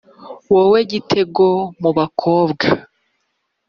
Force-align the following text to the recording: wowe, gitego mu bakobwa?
wowe, 0.53 0.79
gitego 0.91 1.45
mu 1.81 1.91
bakobwa? 1.97 2.65